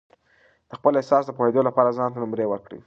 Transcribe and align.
د 0.69 0.71
خپل 0.79 0.93
احساس 0.99 1.23
د 1.25 1.31
پوهېدو 1.37 1.61
لپاره 1.69 1.95
ځان 1.97 2.09
ته 2.13 2.19
نمرې 2.23 2.45
ورکړئ. 2.49 2.79